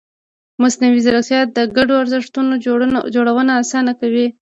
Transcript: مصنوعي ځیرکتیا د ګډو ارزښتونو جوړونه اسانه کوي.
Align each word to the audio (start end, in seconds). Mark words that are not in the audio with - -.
مصنوعي 0.61 0.99
ځیرکتیا 1.05 1.39
د 1.57 1.57
ګډو 1.77 1.93
ارزښتونو 2.01 2.53
جوړونه 3.29 3.51
اسانه 3.61 3.93
کوي. 4.01 4.27